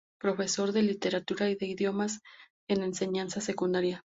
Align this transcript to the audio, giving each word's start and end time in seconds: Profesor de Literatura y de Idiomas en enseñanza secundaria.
Profesor 0.19 0.71
de 0.71 0.81
Literatura 0.81 1.47
y 1.51 1.55
de 1.55 1.67
Idiomas 1.67 2.21
en 2.67 2.81
enseñanza 2.81 3.39
secundaria. 3.39 4.03